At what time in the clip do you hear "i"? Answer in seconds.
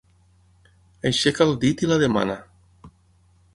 1.87-1.91